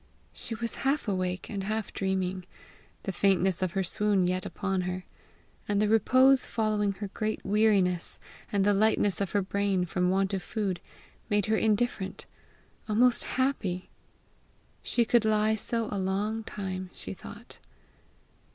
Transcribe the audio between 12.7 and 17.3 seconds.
almost happy. She could lie so a long time, she